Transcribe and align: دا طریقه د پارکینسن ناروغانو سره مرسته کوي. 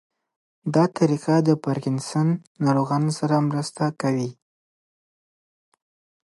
دا 0.75 0.83
طریقه 0.97 1.35
د 1.47 1.49
پارکینسن 1.65 2.27
ناروغانو 2.65 3.11
سره 3.19 3.35
مرسته 3.49 3.83
کوي. 4.01 4.31